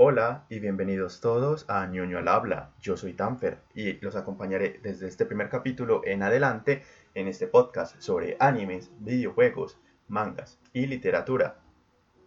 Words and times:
Hola 0.00 0.46
y 0.48 0.60
bienvenidos 0.60 1.20
todos 1.20 1.68
a 1.68 1.84
ñoño 1.88 2.18
al 2.18 2.28
habla. 2.28 2.70
Yo 2.80 2.96
soy 2.96 3.14
Tamfer 3.14 3.58
y 3.74 3.94
los 3.94 4.14
acompañaré 4.14 4.78
desde 4.80 5.08
este 5.08 5.26
primer 5.26 5.48
capítulo 5.48 6.02
en 6.04 6.22
adelante 6.22 6.84
en 7.16 7.26
este 7.26 7.48
podcast 7.48 8.00
sobre 8.00 8.36
animes, 8.38 8.92
videojuegos, 9.00 9.80
mangas 10.06 10.60
y 10.72 10.86
literatura. 10.86 11.58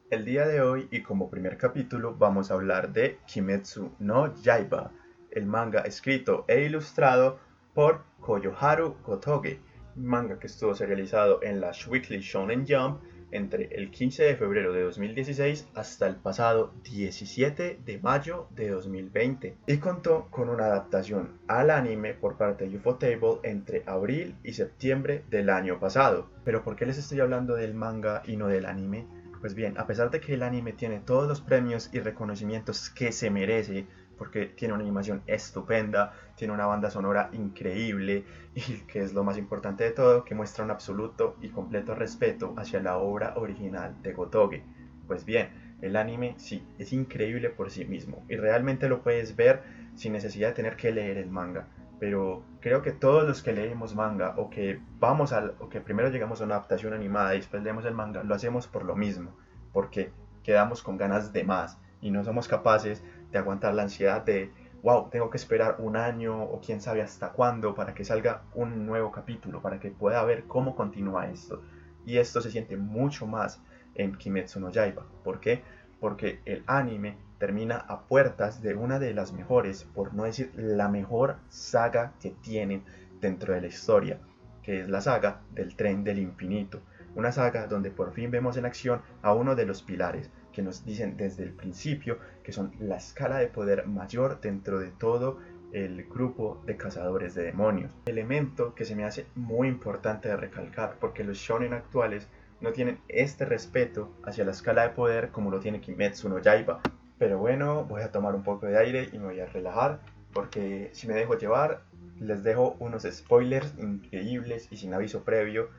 El 0.09 0.25
día 0.25 0.45
de 0.47 0.59
hoy 0.59 0.89
y 0.91 1.01
como 1.01 1.29
primer 1.29 1.57
capítulo 1.57 2.13
vamos 2.13 2.51
a 2.51 2.55
hablar 2.55 2.91
de 2.91 3.19
Kimetsu 3.25 3.95
no 3.99 4.35
Yaiba, 4.41 4.91
el 5.31 5.45
manga 5.45 5.79
escrito 5.83 6.43
e 6.49 6.65
ilustrado 6.65 7.39
por 7.73 8.03
Koyoharu 8.19 9.01
Kotoge, 9.01 9.61
manga 9.95 10.39
que 10.39 10.47
estuvo 10.47 10.75
serializado 10.75 11.41
en 11.41 11.61
la 11.61 11.71
Weekly 11.87 12.19
Shonen 12.19 12.65
Jump 12.67 13.01
entre 13.31 13.65
el 13.75 13.91
15 13.91 14.23
de 14.23 14.35
febrero 14.35 14.73
de 14.73 14.83
2016 14.83 15.67
hasta 15.75 16.07
el 16.07 16.15
pasado 16.15 16.73
17 16.83 17.79
de 17.85 17.99
mayo 17.99 18.47
de 18.51 18.69
2020 18.69 19.57
y 19.67 19.77
contó 19.77 20.27
con 20.29 20.49
una 20.49 20.65
adaptación 20.65 21.39
al 21.47 21.69
anime 21.69 22.13
por 22.13 22.37
parte 22.37 22.67
de 22.67 22.77
Ufotable 22.77 23.39
entre 23.43 23.83
abril 23.85 24.35
y 24.43 24.53
septiembre 24.53 25.23
del 25.29 25.49
año 25.49 25.79
pasado. 25.79 26.29
Pero 26.43 26.63
¿por 26.63 26.75
qué 26.75 26.85
les 26.85 26.97
estoy 26.97 27.19
hablando 27.19 27.55
del 27.55 27.73
manga 27.73 28.23
y 28.25 28.35
no 28.35 28.47
del 28.47 28.65
anime? 28.65 29.07
Pues 29.41 29.55
bien, 29.55 29.77
a 29.79 29.87
pesar 29.87 30.11
de 30.11 30.21
que 30.21 30.35
el 30.35 30.43
anime 30.43 30.71
tiene 30.71 30.99
todos 30.99 31.27
los 31.27 31.41
premios 31.41 31.89
y 31.91 31.99
reconocimientos 31.99 32.91
que 32.91 33.11
se 33.11 33.31
merece, 33.31 33.87
porque 34.21 34.45
tiene 34.45 34.75
una 34.75 34.83
animación 34.83 35.23
estupenda, 35.25 36.13
tiene 36.35 36.53
una 36.53 36.67
banda 36.67 36.91
sonora 36.91 37.31
increíble 37.33 38.23
y 38.55 38.61
que 38.81 38.99
es 38.99 39.13
lo 39.15 39.23
más 39.23 39.35
importante 39.35 39.83
de 39.83 39.89
todo, 39.89 40.23
que 40.25 40.35
muestra 40.35 40.63
un 40.63 40.69
absoluto 40.69 41.37
y 41.41 41.49
completo 41.49 41.95
respeto 41.95 42.53
hacia 42.55 42.83
la 42.83 42.97
obra 42.97 43.33
original 43.37 43.99
de 44.03 44.13
Gotoge. 44.13 44.63
Pues 45.07 45.25
bien, 45.25 45.49
el 45.81 45.95
anime 45.95 46.35
sí, 46.37 46.63
es 46.77 46.93
increíble 46.93 47.49
por 47.49 47.71
sí 47.71 47.83
mismo 47.83 48.23
y 48.29 48.35
realmente 48.35 48.89
lo 48.89 49.01
puedes 49.01 49.35
ver 49.35 49.63
sin 49.95 50.13
necesidad 50.13 50.49
de 50.49 50.53
tener 50.53 50.75
que 50.75 50.91
leer 50.91 51.17
el 51.17 51.31
manga. 51.31 51.65
Pero 51.99 52.43
creo 52.59 52.83
que 52.83 52.91
todos 52.91 53.27
los 53.27 53.41
que 53.41 53.53
leemos 53.53 53.95
manga 53.95 54.35
o 54.37 54.51
que 54.51 54.79
vamos 54.99 55.33
al, 55.33 55.55
o 55.57 55.67
que 55.67 55.81
primero 55.81 56.09
llegamos 56.09 56.41
a 56.41 56.43
una 56.43 56.57
adaptación 56.57 56.93
animada 56.93 57.33
y 57.33 57.37
después 57.37 57.63
leemos 57.63 57.85
el 57.85 57.95
manga, 57.95 58.21
lo 58.21 58.35
hacemos 58.35 58.67
por 58.67 58.85
lo 58.85 58.95
mismo, 58.95 59.35
porque 59.73 60.11
quedamos 60.43 60.83
con 60.83 60.97
ganas 60.97 61.33
de 61.33 61.43
más 61.43 61.79
y 62.01 62.11
no 62.11 62.23
somos 62.23 62.47
capaces 62.47 63.03
de 63.31 63.37
aguantar 63.37 63.73
la 63.73 63.83
ansiedad 63.83 64.23
de, 64.23 64.51
wow, 64.83 65.09
tengo 65.09 65.29
que 65.29 65.37
esperar 65.37 65.77
un 65.79 65.95
año 65.95 66.43
o 66.43 66.59
quién 66.59 66.81
sabe 66.81 67.01
hasta 67.01 67.31
cuándo 67.31 67.75
para 67.75 67.93
que 67.93 68.05
salga 68.05 68.43
un 68.53 68.85
nuevo 68.85 69.11
capítulo, 69.11 69.61
para 69.61 69.79
que 69.79 69.91
pueda 69.91 70.23
ver 70.23 70.43
cómo 70.45 70.75
continúa 70.75 71.29
esto. 71.29 71.61
Y 72.05 72.17
esto 72.17 72.41
se 72.41 72.51
siente 72.51 72.77
mucho 72.77 73.27
más 73.27 73.61
en 73.95 74.15
Kimetsu 74.15 74.59
no 74.59 74.69
Yaiba. 74.69 75.05
¿Por 75.23 75.39
qué? 75.39 75.63
Porque 75.99 76.39
el 76.45 76.63
anime 76.67 77.17
termina 77.37 77.77
a 77.77 78.01
puertas 78.01 78.61
de 78.61 78.75
una 78.75 78.99
de 78.99 79.13
las 79.13 79.33
mejores, 79.33 79.83
por 79.83 80.13
no 80.13 80.23
decir 80.23 80.51
la 80.55 80.89
mejor 80.89 81.37
saga 81.49 82.13
que 82.19 82.31
tienen 82.31 82.83
dentro 83.19 83.53
de 83.53 83.61
la 83.61 83.67
historia, 83.67 84.19
que 84.63 84.81
es 84.81 84.89
la 84.89 85.01
saga 85.01 85.41
del 85.51 85.75
tren 85.75 86.03
del 86.03 86.19
infinito. 86.19 86.81
Una 87.15 87.31
saga 87.31 87.67
donde 87.67 87.91
por 87.91 88.13
fin 88.13 88.31
vemos 88.31 88.57
en 88.57 88.65
acción 88.65 89.01
a 89.21 89.33
uno 89.33 89.55
de 89.55 89.65
los 89.65 89.81
pilares, 89.81 90.29
que 90.53 90.61
nos 90.61 90.85
dicen 90.85 91.17
desde 91.17 91.43
el 91.43 91.51
principio 91.51 92.17
que 92.43 92.51
son 92.51 92.71
la 92.79 92.97
escala 92.97 93.37
de 93.37 93.47
poder 93.47 93.87
mayor 93.87 94.39
dentro 94.41 94.79
de 94.79 94.91
todo 94.91 95.39
el 95.73 96.03
grupo 96.05 96.61
de 96.65 96.77
cazadores 96.77 97.33
de 97.33 97.43
demonios. 97.43 97.91
Elemento 98.05 98.75
que 98.75 98.85
se 98.85 98.95
me 98.95 99.05
hace 99.05 99.25
muy 99.35 99.67
importante 99.67 100.27
de 100.27 100.37
recalcar 100.37 100.97
porque 100.99 101.23
los 101.23 101.37
shonen 101.37 101.73
actuales 101.73 102.27
no 102.59 102.71
tienen 102.71 102.99
este 103.07 103.45
respeto 103.45 104.11
hacia 104.23 104.45
la 104.45 104.51
escala 104.51 104.83
de 104.83 104.89
poder 104.89 105.29
como 105.29 105.49
lo 105.49 105.59
tiene 105.59 105.81
Kimetsu 105.81 106.29
no 106.29 106.39
Yaiba. 106.39 106.81
Pero 107.17 107.37
bueno, 107.37 107.85
voy 107.85 108.01
a 108.01 108.11
tomar 108.11 108.35
un 108.35 108.43
poco 108.43 108.65
de 108.65 108.77
aire 108.77 109.09
y 109.11 109.19
me 109.19 109.25
voy 109.25 109.39
a 109.39 109.45
relajar 109.45 109.99
porque 110.33 110.89
si 110.93 111.07
me 111.07 111.13
dejo 111.13 111.37
llevar 111.37 111.83
les 112.19 112.43
dejo 112.43 112.75
unos 112.79 113.03
spoilers 113.03 113.73
increíbles 113.77 114.67
y 114.71 114.77
sin 114.77 114.93
aviso 114.93 115.23
previo 115.23 115.69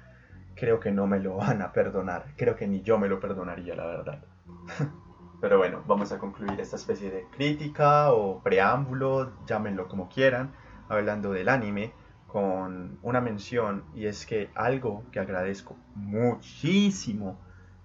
creo 0.54 0.80
que 0.80 0.91
no 0.91 1.06
me 1.06 1.19
lo 1.19 1.36
van 1.36 1.62
a 1.62 1.72
perdonar. 1.72 2.26
Creo 2.36 2.56
que 2.56 2.66
ni 2.66 2.82
yo 2.82 2.98
me 2.98 3.08
lo 3.08 3.20
perdonaría, 3.20 3.75
la 3.75 3.86
verdad. 3.86 4.19
Pero 5.40 5.58
bueno, 5.58 5.82
vamos 5.86 6.12
a 6.12 6.18
concluir 6.18 6.60
esta 6.60 6.76
especie 6.76 7.10
de 7.10 7.26
crítica 7.26 8.12
o 8.12 8.40
preámbulo, 8.42 9.32
llámenlo 9.46 9.88
como 9.88 10.08
quieran, 10.08 10.52
hablando 10.88 11.32
del 11.32 11.48
anime, 11.48 11.92
con 12.28 12.98
una 13.02 13.20
mención, 13.20 13.84
y 13.94 14.06
es 14.06 14.24
que 14.24 14.50
algo 14.54 15.02
que 15.10 15.20
agradezco 15.20 15.76
muchísimo 15.94 17.38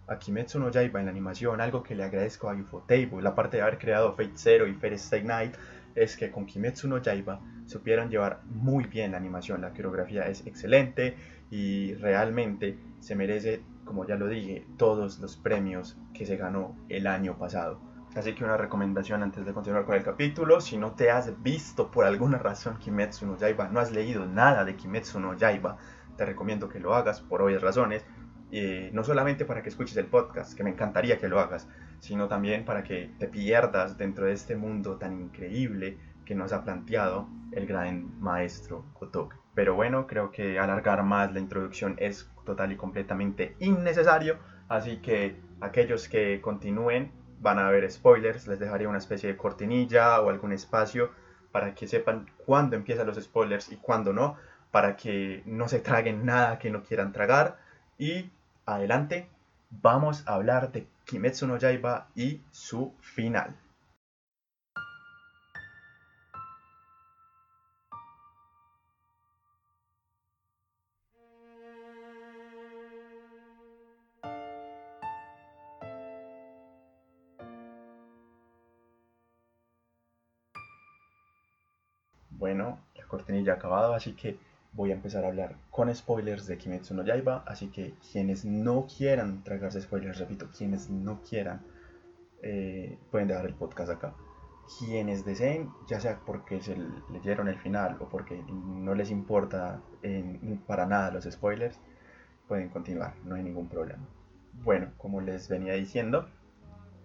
a 0.07 0.17
Kimetsu 0.17 0.59
no 0.59 0.71
Yaiba 0.71 0.99
en 0.99 1.07
la 1.07 1.11
animación, 1.11 1.59
algo 1.59 1.83
que 1.83 1.95
le 1.95 2.03
agradezco 2.03 2.49
a 2.49 2.53
Ufotable, 2.53 3.21
la 3.21 3.35
parte 3.35 3.57
de 3.57 3.63
haber 3.63 3.77
creado 3.77 4.13
Fate 4.13 4.31
Zero 4.35 4.67
y 4.67 4.73
Fairy 4.73 4.95
Stay 4.95 5.23
Night, 5.23 5.55
es 5.97 6.15
que 6.15 6.31
con 6.31 6.45
Kimetsu 6.45 6.87
no 6.87 7.01
Yaiba 7.01 7.41
supieron 7.65 8.09
llevar 8.09 8.41
muy 8.45 8.85
bien 8.85 9.11
la 9.11 9.17
animación, 9.17 9.61
la 9.61 9.71
coreografía 9.71 10.27
es 10.27 10.45
excelente 10.45 11.15
y 11.49 11.93
realmente 11.95 12.77
se 12.99 13.15
merece 13.15 13.61
como 13.87 14.05
ya 14.05 14.15
lo 14.15 14.27
dije, 14.27 14.67
todos 14.77 15.19
los 15.19 15.37
premios 15.37 15.97
que 16.13 16.25
se 16.25 16.35
ganó 16.35 16.75
el 16.89 17.07
año 17.07 17.37
pasado. 17.37 17.79
Así 18.15 18.35
que 18.35 18.43
una 18.43 18.57
recomendación 18.57 19.23
antes 19.23 19.45
de 19.45 19.53
continuar 19.53 19.85
con 19.85 19.95
el 19.95 20.03
capítulo, 20.03 20.59
si 20.59 20.77
no 20.77 20.91
te 20.91 21.09
has 21.09 21.41
visto 21.41 21.89
por 21.89 22.05
alguna 22.05 22.37
razón 22.37 22.77
Kimetsu 22.77 23.25
no 23.25 23.37
Yaiba, 23.37 23.69
no 23.69 23.79
has 23.79 23.91
leído 23.91 24.25
nada 24.25 24.65
de 24.65 24.75
Kimetsu 24.75 25.19
no 25.19 25.35
Yaiba, 25.35 25.77
te 26.17 26.25
recomiendo 26.25 26.67
que 26.67 26.79
lo 26.79 26.95
hagas 26.95 27.21
por 27.21 27.41
obvias 27.41 27.61
razones. 27.61 28.05
Y 28.51 28.89
no 28.93 29.03
solamente 29.03 29.45
para 29.45 29.61
que 29.61 29.69
escuches 29.69 29.97
el 29.97 30.05
podcast, 30.05 30.55
que 30.55 30.63
me 30.63 30.69
encantaría 30.69 31.17
que 31.17 31.27
lo 31.27 31.39
hagas, 31.39 31.67
sino 31.99 32.27
también 32.27 32.65
para 32.65 32.83
que 32.83 33.11
te 33.19 33.27
pierdas 33.27 33.97
dentro 33.97 34.25
de 34.25 34.33
este 34.33 34.55
mundo 34.55 34.97
tan 34.97 35.13
increíble 35.19 35.97
que 36.25 36.35
nos 36.35 36.53
ha 36.53 36.63
planteado 36.63 37.27
el 37.51 37.65
gran 37.65 38.19
maestro 38.19 38.85
Kotoke. 38.93 39.35
Pero 39.55 39.75
bueno, 39.75 40.05
creo 40.05 40.29
que 40.29 40.59
alargar 40.59 41.01
más 41.03 41.33
la 41.33 41.39
introducción 41.39 41.95
es 41.97 42.29
total 42.45 42.71
y 42.71 42.75
completamente 42.75 43.55
innecesario. 43.59 44.37
Así 44.67 44.97
que 44.97 45.39
aquellos 45.61 46.07
que 46.07 46.41
continúen 46.41 47.11
van 47.39 47.59
a 47.59 47.69
ver 47.69 47.89
spoilers. 47.89 48.47
Les 48.47 48.59
dejaré 48.59 48.87
una 48.87 48.97
especie 48.97 49.29
de 49.29 49.37
cortinilla 49.37 50.21
o 50.21 50.29
algún 50.29 50.51
espacio 50.51 51.11
para 51.51 51.73
que 51.73 51.87
sepan 51.87 52.29
cuándo 52.45 52.75
empiezan 52.75 53.07
los 53.07 53.17
spoilers 53.17 53.71
y 53.71 53.77
cuándo 53.77 54.13
no. 54.13 54.35
Para 54.69 54.95
que 54.95 55.41
no 55.45 55.67
se 55.67 55.79
traguen 55.79 56.25
nada 56.25 56.59
que 56.59 56.69
no 56.69 56.83
quieran 56.83 57.11
tragar. 57.11 57.57
Y 57.97 58.29
adelante, 58.67 59.29
vamos 59.69 60.27
a 60.27 60.33
hablar 60.35 60.71
de 60.71 60.87
Kimetsu 61.05 61.47
no 61.47 61.57
Yaiba 61.57 62.09
y 62.15 62.41
su 62.51 62.93
final. 62.99 63.55
Bueno, 82.29 82.79
la 82.95 83.05
cortinilla 83.05 83.53
ha 83.53 83.55
acabado, 83.55 83.93
así 83.95 84.13
que 84.13 84.37
voy 84.77 84.91
a 84.91 84.93
empezar 84.93 85.25
a 85.25 85.27
hablar 85.27 85.57
con 85.71 85.93
spoilers 85.93 86.45
de 86.45 86.57
Kimetsu 86.57 86.93
no 86.93 87.03
Yaiba, 87.03 87.43
así 87.47 87.67
que 87.69 87.95
quienes 88.11 88.45
no 88.45 88.85
quieran 88.85 89.43
tragarse 89.43 89.81
spoilers, 89.81 90.19
repito, 90.19 90.49
quienes 90.55 90.91
no 90.91 91.21
quieran, 91.27 91.61
eh, 92.43 92.95
pueden 93.11 93.27
dejar 93.27 93.47
el 93.47 93.55
podcast 93.55 93.89
acá. 93.89 94.13
Quienes 94.77 95.25
deseen, 95.25 95.71
ya 95.87 95.99
sea 95.99 96.19
porque 96.25 96.61
se 96.61 96.77
leyeron 97.11 97.47
el 97.47 97.57
final 97.57 97.97
o 97.99 98.07
porque 98.07 98.39
no 98.47 98.93
les 98.93 99.09
importa 99.09 99.81
para 100.67 100.85
nada 100.85 101.09
los 101.09 101.23
spoilers, 101.23 101.79
pueden 102.47 102.69
continuar, 102.69 103.15
no 103.25 103.35
hay 103.35 103.43
ningún 103.43 103.67
problema. 103.67 104.07
Bueno, 104.63 104.91
como 104.97 105.21
les 105.21 105.49
venía 105.49 105.73
diciendo, 105.73 106.27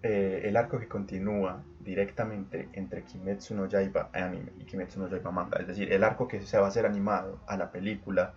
eh, 0.03 0.43
el 0.45 0.57
arco 0.57 0.79
que 0.79 0.89
continúa 0.89 1.63
directamente 1.81 2.69
entre 2.73 3.05
Kimetsu 3.05 3.55
no 3.55 3.67
Yaiba 3.67 4.11
anime 4.13 4.53
y 4.59 4.65
Kimetsu 4.65 5.01
no 5.01 5.09
Yaiba 5.09 5.31
manga, 5.31 5.59
es 5.61 5.67
decir, 5.67 5.93
el 5.93 6.05
arco 6.05 6.29
que 6.29 6.41
se 6.43 6.59
va 6.59 6.67
a 6.67 6.69
hacer 6.69 6.87
animado 6.87 7.41
a 7.47 7.57
la 7.57 7.71
película 7.71 8.35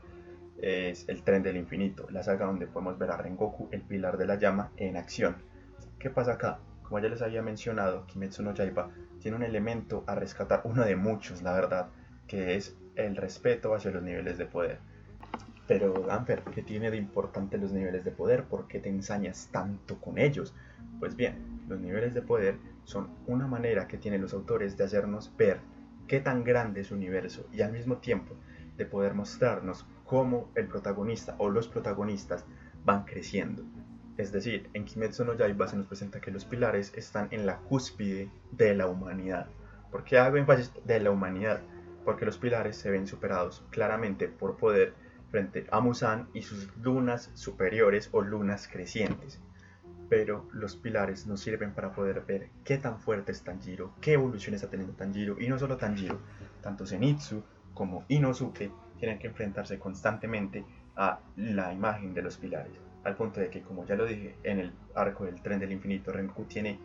es 0.57 1.07
el 1.10 1.24
tren 1.24 1.44
del 1.44 1.57
infinito, 1.57 2.07
la 2.10 2.24
saga 2.24 2.45
donde 2.45 2.68
podemos 2.68 2.98
ver 2.98 3.12
a 3.12 3.18
Rengoku, 3.18 3.68
el 3.72 3.81
pilar 3.81 4.18
de 4.18 4.25
la 4.25 4.36
llama, 4.36 4.72
en 4.78 4.98
acción. 4.98 5.36
¿Qué 6.00 6.10
pasa 6.10 6.34
acá? 6.34 6.60
Como 6.84 7.00
ya 7.00 7.10
les 7.10 7.22
había 7.22 7.42
mencionado, 7.42 8.06
Kimetsu 8.06 8.44
no 8.44 8.54
Yaiba 8.54 8.89
tiene 9.19 9.38
un 9.38 9.44
elemento 9.44 10.04
a 10.07 10.16
rescatar, 10.16 10.62
uno 10.63 10.86
de 10.86 10.95
muchos, 10.95 11.42
la 11.42 11.54
verdad, 11.54 11.88
que 12.28 12.56
es 12.56 12.78
el 12.95 13.16
respeto 13.16 13.74
hacia 13.74 13.92
los 13.92 14.04
niveles 14.04 14.38
de 14.38 14.45
poder. 14.45 14.80
Pero, 15.67 16.12
Amper, 16.12 16.44
¿qué 16.53 16.62
tiene 16.62 16.91
de 16.91 16.97
importante 16.97 17.57
los 17.57 17.71
niveles 17.71 18.03
de 18.06 18.12
poder? 18.12 18.44
¿Por 18.44 18.67
qué 18.67 18.79
te 18.79 18.89
ensañas 18.89 19.50
tanto 19.51 20.00
con 20.00 20.17
ellos? 20.17 20.53
Pues 21.00 21.15
bien, 21.15 21.63
los 21.67 21.79
niveles 21.79 22.13
de 22.13 22.21
poder 22.21 22.57
son 22.83 23.09
una 23.25 23.47
manera 23.47 23.88
que 23.88 23.97
tienen 23.97 24.21
los 24.21 24.33
autores 24.33 24.77
de 24.77 24.83
hacernos 24.83 25.35
ver 25.38 25.59
qué 26.07 26.19
tan 26.19 26.44
grande 26.44 26.81
es 26.81 26.88
su 26.88 26.95
universo 26.95 27.47
y 27.51 27.62
al 27.62 27.71
mismo 27.71 27.97
tiempo 27.97 28.35
de 28.77 28.85
poder 28.85 29.15
mostrarnos 29.15 29.88
cómo 30.06 30.51
el 30.56 30.67
protagonista 30.67 31.35
o 31.39 31.50
los 31.50 31.67
protagonistas 31.67 32.45
van 32.83 33.06
creciendo. 33.06 33.63
Es 34.17 34.31
decir, 34.31 34.69
en 34.73 34.85
Kimetsu 34.85 35.25
no 35.25 35.33
Yaiba 35.33 35.67
se 35.67 35.77
nos 35.77 35.88
presenta 35.88 36.21
que 36.21 36.31
los 36.31 36.45
pilares 36.45 36.94
están 36.95 37.27
en 37.31 37.45
la 37.45 37.57
cúspide 37.57 38.29
de 38.51 38.75
la 38.75 38.88
humanidad. 38.88 39.47
¿Por 39.91 40.03
qué 40.03 40.17
hago 40.19 40.38
énfasis 40.38 40.71
de 40.85 41.00
la 41.00 41.12
humanidad? 41.12 41.62
Porque 42.06 42.25
los 42.25 42.38
pilares 42.38 42.77
se 42.77 42.91
ven 42.91 43.07
superados 43.07 43.63
claramente 43.71 44.27
por 44.27 44.57
poder 44.57 44.94
frente 45.31 45.66
a 45.72 45.80
Musan 45.80 46.30
y 46.33 46.42
sus 46.42 46.75
lunas 46.77 47.31
superiores 47.33 48.10
o 48.12 48.22
lunas 48.22 48.68
crecientes. 48.68 49.39
Pero 50.10 50.48
los 50.54 50.75
pilares 50.75 51.25
nos 51.25 51.42
sirven 51.42 51.74
para 51.74 51.94
poder 51.94 52.22
ver 52.22 52.50
qué 52.63 52.77
tan 52.77 53.00
fuerte 53.00 53.31
es 53.31 53.44
Tanjiro, 53.44 53.94
qué 54.01 54.13
evolución 54.13 54.56
está 54.56 54.69
teniendo 54.69 54.95
Tanjiro, 54.95 55.39
y 55.39 55.48
no 55.48 55.57
solo 55.57 55.77
Tanjiro, 55.77 56.19
tanto 56.62 56.86
Zenitsu 56.86 57.44
como 57.74 58.06
Inosuke 58.07 58.72
tienen 59.00 59.19
que 59.19 59.27
enfrentarse 59.27 59.80
constantemente 59.80 60.63
a 60.95 61.19
la 61.36 61.74
imagen 61.74 62.13
de 62.13 62.22
los 62.22 62.38
pilares 62.38 62.86
al 63.06 63.16
punto 63.16 63.39
de 63.39 63.50
que, 63.50 63.62
como 63.62 63.86
ya 63.86 63.95
lo 63.95 64.06
dije, 64.06 64.36
en 64.44 64.60
el 64.60 64.74
arco 64.95 65.25
del 65.25 65.42
tren 65.42 65.60
del 65.60 65.72
infinito, 65.72 66.12
Rengoku 66.12 66.45
tiene 66.45 66.80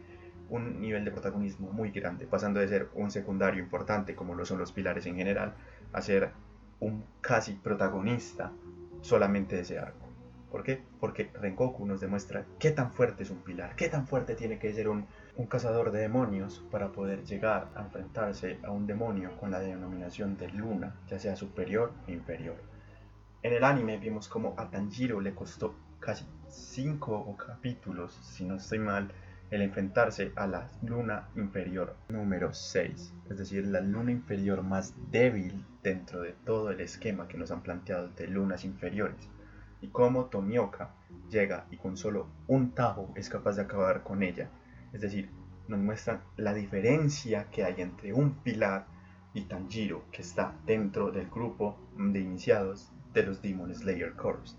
un 0.50 0.81
nivel 0.81 1.04
de 1.04 1.10
protagonismo 1.10 1.72
muy 1.72 1.90
grande, 1.90 2.26
pasando 2.26 2.60
de 2.60 2.69
ser 2.69 2.88
un 2.94 3.10
secundario 3.10 3.62
importante, 3.62 4.14
como 4.14 4.34
lo 4.34 4.44
son 4.44 4.58
los 4.58 4.70
pilares 4.70 5.06
en 5.06 5.16
general, 5.16 5.54
a 5.92 6.02
ser 6.02 6.31
un 6.80 7.04
casi 7.20 7.52
protagonista 7.52 8.52
solamente 9.00 9.56
de 9.56 9.62
ese 9.62 9.78
arco. 9.78 10.06
¿Por 10.50 10.64
qué? 10.64 10.82
Porque 10.98 11.30
Rengoku 11.34 11.86
nos 11.86 12.00
demuestra 12.00 12.44
qué 12.58 12.72
tan 12.72 12.92
fuerte 12.92 13.22
es 13.22 13.30
un 13.30 13.38
pilar, 13.38 13.76
qué 13.76 13.88
tan 13.88 14.08
fuerte 14.08 14.34
tiene 14.34 14.58
que 14.58 14.72
ser 14.72 14.88
un, 14.88 15.06
un 15.36 15.46
cazador 15.46 15.92
de 15.92 16.00
demonios 16.00 16.64
para 16.72 16.90
poder 16.90 17.22
llegar 17.24 17.68
a 17.76 17.82
enfrentarse 17.82 18.58
a 18.64 18.70
un 18.70 18.86
demonio 18.86 19.36
con 19.38 19.52
la 19.52 19.60
denominación 19.60 20.36
de 20.36 20.48
luna, 20.48 20.96
ya 21.08 21.20
sea 21.20 21.36
superior 21.36 21.92
o 22.08 22.10
inferior. 22.10 22.56
En 23.42 23.52
el 23.52 23.62
anime 23.62 23.98
vimos 23.98 24.28
como 24.28 24.54
a 24.58 24.70
Tanjiro 24.70 25.20
le 25.20 25.34
costó 25.34 25.74
casi 26.00 26.26
cinco 26.48 27.36
capítulos, 27.36 28.12
si 28.22 28.44
no 28.44 28.56
estoy 28.56 28.80
mal, 28.80 29.12
el 29.50 29.62
enfrentarse 29.62 30.32
a 30.37 30.47
la 30.47 30.70
luna 30.82 31.29
inferior 31.35 31.97
número 32.08 32.55
6, 32.55 33.14
es 33.31 33.38
decir, 33.38 33.67
la 33.67 33.81
luna 33.81 34.12
inferior 34.12 34.62
más 34.62 34.94
débil 35.11 35.64
dentro 35.82 36.23
de 36.23 36.35
todo 36.44 36.70
el 36.70 36.81
esquema 36.81 37.26
que 37.26 37.37
nos 37.37 37.50
han 37.50 37.62
planteado 37.62 38.08
de 38.08 38.29
lunas 38.29 38.64
inferiores, 38.64 39.29
y 39.81 39.88
cómo 39.88 40.26
Tomioka 40.26 40.94
llega 41.31 41.67
y 41.70 41.79
con 41.79 41.97
solo 41.97 42.29
un 42.47 42.73
tajo 42.73 43.12
es 43.17 43.29
capaz 43.29 43.56
de 43.56 43.62
acabar 43.62 44.02
con 44.02 44.23
ella, 44.23 44.49
es 44.93 45.00
decir, 45.00 45.31
nos 45.67 45.81
muestran 45.81 46.20
la 46.37 46.55
diferencia 46.55 47.47
que 47.50 47.64
hay 47.64 47.81
entre 47.81 48.12
un 48.12 48.35
pilar 48.43 48.87
y 49.35 49.43
Tanjiro, 49.43 50.05
que 50.11 50.23
está 50.23 50.52
dentro 50.67 51.11
del 51.12 51.31
grupo 51.31 51.79
de 51.97 52.20
iniciados 52.20 52.93
de 53.14 53.23
los 53.23 53.41
Demon 53.43 53.75
Slayer 53.75 54.14
Corps. 54.14 54.56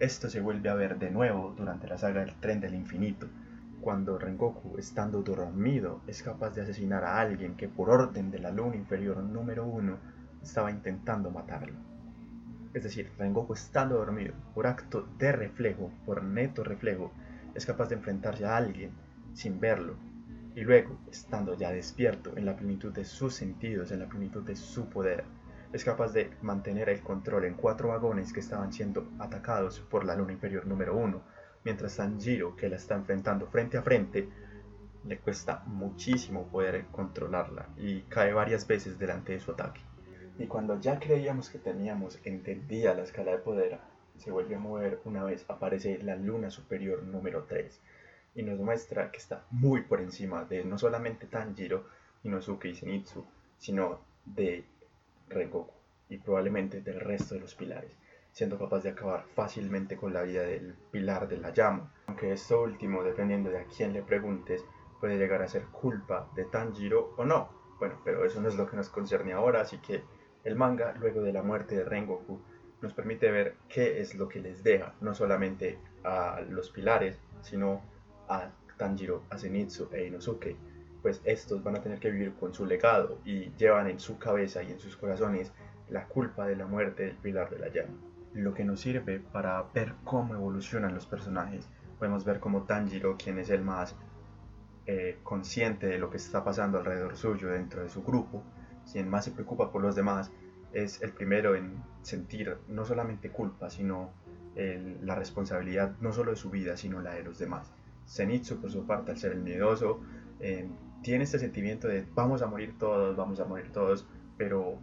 Esto 0.00 0.28
se 0.28 0.40
vuelve 0.40 0.68
a 0.68 0.74
ver 0.74 0.98
de 0.98 1.10
nuevo 1.10 1.54
durante 1.56 1.88
la 1.88 1.98
saga 1.98 2.20
del 2.20 2.34
tren 2.36 2.60
del 2.60 2.74
infinito, 2.74 3.28
cuando 3.88 4.18
Rengoku, 4.18 4.76
estando 4.76 5.22
dormido, 5.22 6.02
es 6.06 6.22
capaz 6.22 6.50
de 6.50 6.60
asesinar 6.60 7.04
a 7.04 7.20
alguien 7.20 7.56
que 7.56 7.68
por 7.68 7.88
orden 7.88 8.30
de 8.30 8.38
la 8.38 8.50
luna 8.50 8.76
inferior 8.76 9.16
número 9.16 9.64
uno 9.64 9.96
estaba 10.42 10.70
intentando 10.70 11.30
matarlo. 11.30 11.72
Es 12.74 12.82
decir, 12.82 13.10
Rengoku 13.16 13.54
estando 13.54 13.96
dormido, 13.96 14.34
por 14.54 14.66
acto 14.66 15.08
de 15.16 15.32
reflejo, 15.32 15.90
por 16.04 16.22
neto 16.22 16.64
reflejo, 16.64 17.12
es 17.54 17.64
capaz 17.64 17.88
de 17.88 17.94
enfrentarse 17.94 18.44
a 18.44 18.58
alguien 18.58 18.90
sin 19.32 19.58
verlo. 19.58 19.94
Y 20.54 20.60
luego, 20.60 20.98
estando 21.10 21.54
ya 21.54 21.70
despierto 21.70 22.36
en 22.36 22.44
la 22.44 22.56
plenitud 22.56 22.92
de 22.92 23.06
sus 23.06 23.32
sentidos, 23.32 23.90
en 23.90 24.00
la 24.00 24.08
plenitud 24.10 24.42
de 24.42 24.56
su 24.56 24.90
poder, 24.90 25.24
es 25.72 25.82
capaz 25.82 26.12
de 26.12 26.30
mantener 26.42 26.90
el 26.90 27.00
control 27.00 27.46
en 27.46 27.54
cuatro 27.54 27.88
vagones 27.88 28.34
que 28.34 28.40
estaban 28.40 28.70
siendo 28.70 29.08
atacados 29.18 29.80
por 29.80 30.04
la 30.04 30.14
luna 30.14 30.34
inferior 30.34 30.66
número 30.66 30.94
uno, 30.94 31.22
mientras 31.68 31.98
Tanjiro, 31.98 32.56
que 32.56 32.70
la 32.70 32.76
está 32.76 32.94
enfrentando 32.94 33.46
frente 33.46 33.76
a 33.76 33.82
frente, 33.82 34.26
le 35.04 35.18
cuesta 35.18 35.62
muchísimo 35.66 36.46
poder 36.46 36.86
controlarla 36.86 37.68
y 37.76 38.00
cae 38.08 38.32
varias 38.32 38.66
veces 38.66 38.98
delante 38.98 39.32
de 39.32 39.40
su 39.40 39.50
ataque. 39.50 39.82
Y 40.38 40.46
cuando 40.46 40.80
ya 40.80 40.98
creíamos 40.98 41.50
que 41.50 41.58
teníamos 41.58 42.18
entendida 42.24 42.94
la 42.94 43.02
escala 43.02 43.32
de 43.32 43.38
poder, 43.40 43.78
se 44.16 44.30
vuelve 44.30 44.54
a 44.54 44.58
mover 44.58 45.02
una 45.04 45.24
vez 45.24 45.44
aparece 45.46 45.98
la 46.02 46.16
luna 46.16 46.50
superior 46.50 47.02
número 47.02 47.44
3 47.44 47.78
y 48.36 48.42
nos 48.44 48.58
muestra 48.58 49.10
que 49.10 49.18
está 49.18 49.44
muy 49.50 49.82
por 49.82 50.00
encima 50.00 50.46
de 50.46 50.64
no 50.64 50.78
solamente 50.78 51.26
Tanjiro, 51.26 51.84
Inosuke 52.24 52.70
y 52.70 52.76
Zenitsu, 52.76 53.26
sino 53.58 54.00
de 54.24 54.64
Rengoku 55.28 55.74
y 56.08 56.16
probablemente 56.16 56.80
del 56.80 56.98
resto 56.98 57.34
de 57.34 57.42
los 57.42 57.54
pilares, 57.54 57.92
siendo 58.38 58.56
capaz 58.56 58.84
de 58.84 58.90
acabar 58.90 59.24
fácilmente 59.34 59.96
con 59.96 60.14
la 60.14 60.22
vida 60.22 60.44
del 60.44 60.72
pilar 60.92 61.26
de 61.26 61.38
la 61.38 61.52
llama, 61.52 61.92
aunque 62.06 62.30
esto 62.32 62.62
último, 62.62 63.02
dependiendo 63.02 63.50
de 63.50 63.58
a 63.58 63.64
quién 63.64 63.92
le 63.92 64.00
preguntes, 64.00 64.64
puede 65.00 65.18
llegar 65.18 65.42
a 65.42 65.48
ser 65.48 65.64
culpa 65.64 66.30
de 66.36 66.44
Tanjiro 66.44 67.14
o 67.16 67.24
no. 67.24 67.48
Bueno, 67.80 68.00
pero 68.04 68.24
eso 68.24 68.40
no 68.40 68.48
es 68.48 68.54
lo 68.54 68.70
que 68.70 68.76
nos 68.76 68.90
concierne 68.90 69.32
ahora, 69.32 69.62
así 69.62 69.78
que 69.78 70.04
el 70.44 70.54
manga, 70.54 70.94
luego 71.00 71.20
de 71.20 71.32
la 71.32 71.42
muerte 71.42 71.74
de 71.78 71.84
Rengoku, 71.84 72.40
nos 72.80 72.94
permite 72.94 73.28
ver 73.32 73.56
qué 73.68 74.00
es 74.00 74.14
lo 74.14 74.28
que 74.28 74.38
les 74.38 74.62
deja, 74.62 74.94
no 75.00 75.16
solamente 75.16 75.80
a 76.04 76.40
los 76.48 76.70
pilares, 76.70 77.18
sino 77.40 77.82
a 78.28 78.52
Tanjiro, 78.76 79.24
a 79.30 79.38
Zenitsu 79.38 79.88
e 79.90 80.06
Inosuke, 80.06 80.56
pues 81.02 81.20
estos 81.24 81.64
van 81.64 81.74
a 81.74 81.82
tener 81.82 81.98
que 81.98 82.12
vivir 82.12 82.34
con 82.34 82.54
su 82.54 82.66
legado 82.66 83.18
y 83.24 83.50
llevan 83.56 83.88
en 83.88 83.98
su 83.98 84.16
cabeza 84.16 84.62
y 84.62 84.70
en 84.70 84.78
sus 84.78 84.96
corazones 84.96 85.52
la 85.88 86.06
culpa 86.06 86.46
de 86.46 86.54
la 86.54 86.66
muerte 86.66 87.02
del 87.02 87.16
pilar 87.16 87.50
de 87.50 87.58
la 87.58 87.68
llama. 87.70 88.07
Lo 88.34 88.54
que 88.54 88.64
nos 88.64 88.80
sirve 88.80 89.20
para 89.20 89.62
ver 89.74 89.94
cómo 90.04 90.34
evolucionan 90.34 90.94
los 90.94 91.06
personajes. 91.06 91.68
Podemos 91.98 92.24
ver 92.24 92.40
como 92.40 92.62
Tanjiro, 92.62 93.16
quien 93.16 93.38
es 93.38 93.50
el 93.50 93.62
más 93.62 93.96
eh, 94.86 95.18
consciente 95.22 95.86
de 95.86 95.98
lo 95.98 96.10
que 96.10 96.16
está 96.18 96.44
pasando 96.44 96.78
alrededor 96.78 97.16
suyo 97.16 97.48
dentro 97.48 97.82
de 97.82 97.88
su 97.88 98.02
grupo, 98.02 98.42
quien 98.90 99.08
más 99.08 99.24
se 99.24 99.32
preocupa 99.32 99.70
por 99.70 99.82
los 99.82 99.94
demás, 99.94 100.30
es 100.72 101.02
el 101.02 101.12
primero 101.12 101.54
en 101.54 101.82
sentir 102.02 102.56
no 102.68 102.84
solamente 102.84 103.30
culpa, 103.30 103.70
sino 103.70 104.10
la 105.02 105.14
responsabilidad 105.14 105.92
no 106.00 106.12
solo 106.12 106.32
de 106.32 106.36
su 106.36 106.50
vida, 106.50 106.76
sino 106.76 107.00
la 107.00 107.14
de 107.14 107.22
los 107.22 107.38
demás. 107.38 107.72
Zenitsu, 108.08 108.60
por 108.60 108.72
su 108.72 108.84
parte, 108.86 109.12
al 109.12 109.18
ser 109.18 109.32
el 109.32 109.40
miedoso, 109.40 110.00
tiene 111.02 111.24
este 111.24 111.38
sentimiento 111.38 111.86
de 111.86 112.04
vamos 112.14 112.42
a 112.42 112.46
morir 112.46 112.76
todos, 112.76 113.16
vamos 113.16 113.38
a 113.38 113.44
morir 113.44 113.70
todos, 113.72 114.04
pero 114.36 114.78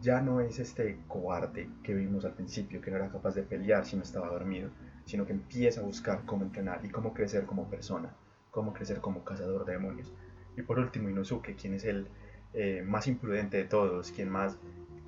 ya 0.00 0.20
no 0.20 0.40
es 0.40 0.58
este 0.58 1.00
cobarde 1.08 1.68
que 1.82 1.94
vimos 1.94 2.24
al 2.24 2.34
principio, 2.34 2.80
que 2.80 2.90
no 2.90 2.96
era 2.96 3.10
capaz 3.10 3.34
de 3.34 3.42
pelear 3.42 3.84
si 3.84 3.96
no 3.96 4.02
estaba 4.02 4.28
dormido, 4.28 4.70
sino 5.04 5.26
que 5.26 5.32
empieza 5.32 5.80
a 5.80 5.84
buscar 5.84 6.22
cómo 6.24 6.44
entrenar 6.44 6.80
y 6.84 6.88
cómo 6.88 7.12
crecer 7.12 7.44
como 7.44 7.68
persona, 7.68 8.14
cómo 8.50 8.72
crecer 8.72 9.00
como 9.00 9.24
cazador 9.24 9.64
de 9.64 9.72
demonios. 9.72 10.12
Y 10.56 10.62
por 10.62 10.78
último, 10.78 11.08
Inosuke, 11.08 11.54
quien 11.56 11.74
es 11.74 11.84
el 11.84 12.08
eh, 12.52 12.82
más 12.84 13.06
imprudente 13.06 13.56
de 13.56 13.64
todos, 13.64 14.10
quien 14.12 14.30
más 14.30 14.56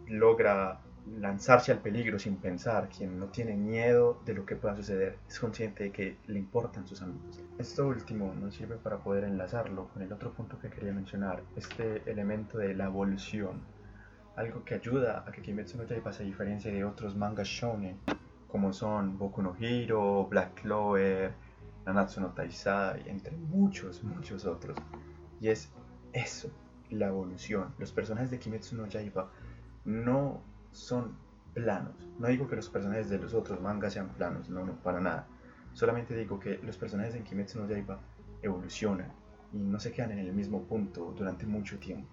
logra 0.06 0.80
lanzarse 1.18 1.72
al 1.72 1.78
peligro 1.78 2.18
sin 2.18 2.36
pensar, 2.36 2.88
quien 2.88 3.18
no 3.18 3.26
tiene 3.26 3.56
miedo 3.56 4.20
de 4.24 4.34
lo 4.34 4.46
que 4.46 4.56
pueda 4.56 4.76
suceder, 4.76 5.18
es 5.28 5.38
consciente 5.40 5.84
de 5.84 5.90
que 5.90 6.16
le 6.26 6.38
importan 6.38 6.86
sus 6.86 7.02
amigos. 7.02 7.42
Esto 7.58 7.88
último 7.88 8.32
nos 8.34 8.54
sirve 8.54 8.76
para 8.76 8.98
poder 8.98 9.24
enlazarlo 9.24 9.88
con 9.88 10.02
el 10.02 10.12
otro 10.12 10.32
punto 10.32 10.58
que 10.60 10.70
quería 10.70 10.92
mencionar, 10.92 11.42
este 11.56 12.08
elemento 12.10 12.58
de 12.58 12.74
la 12.74 12.84
evolución, 12.84 13.62
algo 14.36 14.64
que 14.64 14.74
ayuda 14.74 15.24
a 15.26 15.32
que 15.32 15.42
Kimetsu 15.42 15.76
no 15.76 15.84
Yaiba 15.84 16.12
se 16.12 16.24
diferencie 16.24 16.72
de 16.72 16.84
otros 16.84 17.16
mangas 17.16 17.48
shonen, 17.48 17.98
como 18.48 18.72
son 18.72 19.18
Boku 19.18 19.42
no 19.42 19.54
Hero, 19.58 20.26
Black 20.28 20.62
Clover, 20.62 21.32
Nanatsu 21.86 22.20
no 22.20 22.28
Taizai, 22.28 23.08
entre 23.08 23.36
muchos, 23.36 24.02
muchos 24.02 24.46
otros. 24.46 24.76
Y 25.40 25.48
es 25.48 25.70
eso, 26.12 26.50
la 26.90 27.08
evolución. 27.08 27.74
Los 27.78 27.92
personajes 27.92 28.30
de 28.30 28.38
Kimetsu 28.38 28.76
no 28.76 28.86
Yaiba 28.86 29.30
no 29.84 30.42
son 30.70 31.16
planos. 31.54 31.94
No 32.18 32.28
digo 32.28 32.48
que 32.48 32.56
los 32.56 32.68
personajes 32.70 33.10
de 33.10 33.18
los 33.18 33.34
otros 33.34 33.60
mangas 33.60 33.92
sean 33.92 34.08
planos, 34.10 34.48
no, 34.48 34.64
no, 34.64 34.74
para 34.82 35.00
nada. 35.00 35.26
Solamente 35.74 36.14
digo 36.14 36.38
que 36.38 36.58
los 36.62 36.76
personajes 36.76 37.14
en 37.14 37.24
Kimetsu 37.24 37.58
no 37.58 37.68
Yaiba 37.68 37.98
evolucionan 38.42 39.12
y 39.52 39.58
no 39.58 39.78
se 39.78 39.92
quedan 39.92 40.12
en 40.12 40.18
el 40.20 40.32
mismo 40.32 40.62
punto 40.62 41.14
durante 41.16 41.46
mucho 41.46 41.78
tiempo. 41.78 42.08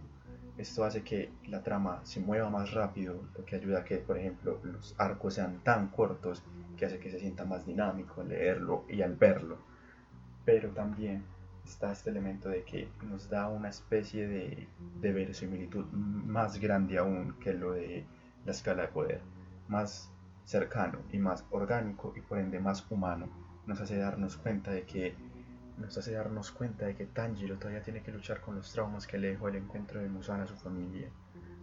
Esto 0.60 0.84
hace 0.84 1.04
que 1.04 1.32
la 1.48 1.64
trama 1.64 2.02
se 2.04 2.20
mueva 2.20 2.50
más 2.50 2.74
rápido, 2.74 3.24
lo 3.38 3.46
que 3.46 3.56
ayuda 3.56 3.80
a 3.80 3.86
que, 3.86 3.96
por 3.96 4.18
ejemplo, 4.18 4.60
los 4.62 4.94
arcos 4.98 5.36
sean 5.36 5.64
tan 5.64 5.88
cortos 5.88 6.44
que 6.76 6.86
hace 6.86 7.00
que 7.00 7.10
se 7.10 7.18
sienta 7.18 7.46
más 7.46 7.66
dinámico 7.66 8.20
al 8.20 8.28
leerlo 8.28 8.84
y 8.90 9.02
al 9.02 9.16
verlo. 9.16 9.58
Pero 10.44 10.72
también 10.72 11.24
está 11.64 11.94
este 11.94 12.10
elemento 12.10 12.50
de 12.50 12.66
que 12.66 12.90
nos 13.10 13.30
da 13.30 13.48
una 13.48 13.70
especie 13.70 14.28
de, 14.28 14.68
de 15.00 15.14
verosimilitud 15.14 15.86
más 15.94 16.60
grande 16.60 16.98
aún 16.98 17.36
que 17.40 17.54
lo 17.54 17.72
de 17.72 18.04
la 18.46 18.52
escala 18.52 18.82
de 18.82 18.88
poder, 18.90 19.22
más 19.70 20.12
cercano 20.44 21.00
y 21.14 21.20
más 21.20 21.46
orgánico 21.52 22.12
y 22.18 22.20
por 22.20 22.38
ende 22.38 22.60
más 22.60 22.86
humano, 22.92 23.30
nos 23.66 23.80
hace 23.80 23.96
darnos 23.96 24.36
cuenta 24.36 24.72
de 24.72 24.84
que 24.84 25.16
nos 25.80 25.98
hace 25.98 26.12
darnos 26.12 26.52
cuenta 26.52 26.86
de 26.86 26.96
que 26.96 27.06
Tanjiro 27.06 27.58
todavía 27.58 27.82
tiene 27.82 28.02
que 28.02 28.12
luchar 28.12 28.42
con 28.42 28.56
los 28.56 28.72
traumas 28.72 29.08
que 29.08 29.18
le 29.18 29.30
dejó 29.30 29.48
el 29.48 29.56
encuentro 29.56 30.02
de 30.02 30.10
Musana 30.10 30.44
a 30.44 30.48
su 30.48 30.56
familia, 30.56 31.10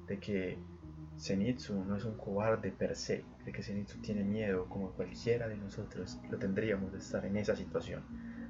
de 0.06 0.18
que 0.18 0.58
Zenitsu 1.18 1.84
no 1.84 1.96
es 1.96 2.04
un 2.04 2.16
cobarde 2.16 2.72
per 2.72 2.96
se, 2.96 3.24
de 3.44 3.52
que 3.52 3.62
Zenitsu 3.62 3.98
tiene 4.00 4.22
miedo 4.22 4.66
como 4.68 4.90
cualquiera 4.90 5.48
de 5.48 5.56
nosotros 5.56 6.18
lo 6.30 6.38
tendríamos 6.38 6.92
de 6.92 6.98
estar 6.98 7.24
en 7.24 7.36
esa 7.36 7.56
situación, 7.56 8.02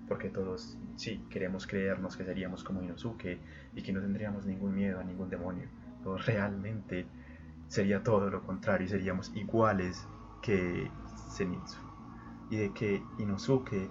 porque 0.08 0.28
todos 0.28 0.76
sí 0.96 1.24
queremos 1.30 1.66
creernos 1.66 2.16
que 2.16 2.24
seríamos 2.24 2.64
como 2.64 2.82
Inosuke 2.82 3.38
y 3.74 3.82
que 3.82 3.92
no 3.92 4.00
tendríamos 4.00 4.46
ningún 4.46 4.74
miedo 4.74 5.00
a 5.00 5.04
ningún 5.04 5.30
demonio, 5.30 5.68
pero 5.98 6.16
realmente 6.16 7.06
sería 7.68 8.02
todo 8.02 8.30
lo 8.30 8.42
contrario, 8.42 8.88
seríamos 8.88 9.34
iguales 9.34 10.06
que 10.42 10.90
Zenitsu, 11.36 11.78
y 12.50 12.56
de 12.56 12.72
que 12.72 13.02
Inosuke 13.18 13.90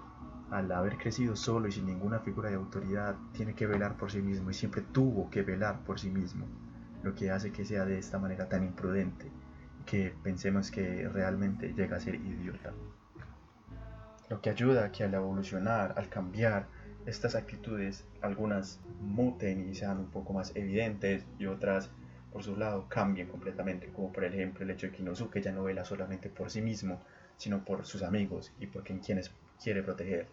al 0.55 0.71
haber 0.71 0.97
crecido 0.97 1.35
solo 1.35 1.67
y 1.67 1.73
sin 1.73 1.85
ninguna 1.85 2.19
figura 2.19 2.49
de 2.49 2.55
autoridad, 2.55 3.17
tiene 3.33 3.53
que 3.55 3.67
velar 3.67 3.97
por 3.97 4.09
sí 4.09 4.21
mismo 4.21 4.49
y 4.49 4.53
siempre 4.53 4.81
tuvo 4.81 5.29
que 5.29 5.41
velar 5.41 5.81
por 5.83 5.99
sí 5.99 6.09
mismo 6.09 6.47
lo 7.03 7.13
que 7.13 7.29
hace 7.29 7.51
que 7.51 7.65
sea 7.65 7.83
de 7.83 7.99
esta 7.99 8.19
manera 8.19 8.47
tan 8.47 8.63
imprudente, 8.63 9.29
que 9.85 10.13
pensemos 10.23 10.71
que 10.71 11.09
realmente 11.09 11.73
llega 11.73 11.97
a 11.97 11.99
ser 11.99 12.15
idiota. 12.15 12.71
Lo 14.29 14.41
que 14.41 14.49
ayuda 14.49 14.85
a 14.85 14.91
que 14.93 15.03
al 15.03 15.13
evolucionar, 15.13 15.93
al 15.97 16.07
cambiar 16.07 16.67
estas 17.05 17.35
actitudes, 17.35 18.05
algunas 18.21 18.79
muten 19.01 19.69
y 19.69 19.75
sean 19.75 19.99
un 19.99 20.09
poco 20.09 20.31
más 20.31 20.55
evidentes 20.55 21.25
y 21.37 21.47
otras, 21.47 21.91
por 22.31 22.43
su 22.43 22.55
lado, 22.55 22.87
cambien 22.87 23.27
completamente, 23.27 23.89
como 23.89 24.13
por 24.13 24.23
ejemplo 24.23 24.63
el 24.63 24.71
hecho 24.71 24.87
de 24.87 24.93
que 24.93 25.01
Inosuke 25.01 25.41
ya 25.41 25.51
no 25.51 25.63
vela 25.65 25.83
solamente 25.83 26.29
por 26.29 26.49
sí 26.49 26.61
mismo, 26.61 27.01
sino 27.37 27.65
por 27.65 27.85
sus 27.85 28.03
amigos 28.03 28.53
y 28.59 28.67
por 28.67 28.83
quienes 28.83 29.31
quiere 29.61 29.83
proteger 29.83 30.27